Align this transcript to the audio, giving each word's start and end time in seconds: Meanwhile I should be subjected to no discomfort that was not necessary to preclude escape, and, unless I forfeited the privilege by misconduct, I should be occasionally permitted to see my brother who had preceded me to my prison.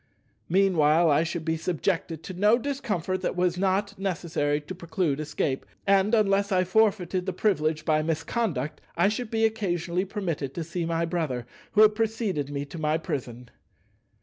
Meanwhile 0.49 1.11
I 1.11 1.21
should 1.23 1.45
be 1.45 1.57
subjected 1.57 2.23
to 2.23 2.33
no 2.33 2.57
discomfort 2.57 3.21
that 3.21 3.35
was 3.35 3.55
not 3.55 3.99
necessary 3.99 4.59
to 4.59 4.73
preclude 4.73 5.19
escape, 5.19 5.63
and, 5.85 6.15
unless 6.15 6.51
I 6.51 6.63
forfeited 6.63 7.27
the 7.27 7.33
privilege 7.33 7.85
by 7.85 8.01
misconduct, 8.01 8.81
I 8.97 9.09
should 9.09 9.29
be 9.29 9.45
occasionally 9.45 10.05
permitted 10.05 10.55
to 10.55 10.63
see 10.63 10.87
my 10.87 11.05
brother 11.05 11.45
who 11.73 11.81
had 11.81 11.93
preceded 11.93 12.49
me 12.49 12.65
to 12.65 12.79
my 12.79 12.97
prison. 12.97 13.49